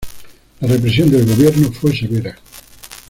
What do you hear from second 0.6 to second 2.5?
La represión del Gobierno fue severa.